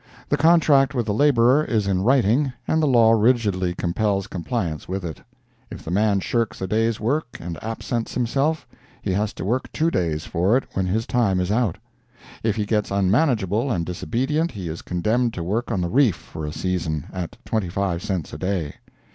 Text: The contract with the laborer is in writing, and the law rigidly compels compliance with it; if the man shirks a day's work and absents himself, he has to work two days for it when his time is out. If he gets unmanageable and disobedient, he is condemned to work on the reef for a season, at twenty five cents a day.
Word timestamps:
The 0.29 0.35
contract 0.35 0.95
with 0.95 1.05
the 1.05 1.13
laborer 1.13 1.63
is 1.63 1.85
in 1.85 2.01
writing, 2.01 2.53
and 2.67 2.81
the 2.81 2.87
law 2.87 3.11
rigidly 3.11 3.75
compels 3.75 4.25
compliance 4.25 4.87
with 4.89 5.05
it; 5.05 5.21
if 5.69 5.85
the 5.85 5.91
man 5.91 6.21
shirks 6.21 6.59
a 6.59 6.65
day's 6.65 6.99
work 6.99 7.37
and 7.39 7.63
absents 7.63 8.15
himself, 8.15 8.65
he 9.03 9.11
has 9.11 9.31
to 9.33 9.45
work 9.45 9.71
two 9.71 9.91
days 9.91 10.25
for 10.25 10.57
it 10.57 10.63
when 10.73 10.87
his 10.87 11.05
time 11.05 11.39
is 11.39 11.51
out. 11.51 11.77
If 12.41 12.55
he 12.55 12.65
gets 12.65 12.89
unmanageable 12.89 13.69
and 13.71 13.85
disobedient, 13.85 14.49
he 14.53 14.69
is 14.69 14.81
condemned 14.81 15.35
to 15.35 15.43
work 15.43 15.71
on 15.71 15.81
the 15.81 15.87
reef 15.89 16.15
for 16.15 16.47
a 16.47 16.51
season, 16.51 17.05
at 17.13 17.37
twenty 17.45 17.69
five 17.69 18.01
cents 18.01 18.33
a 18.33 18.39
day. 18.39 18.77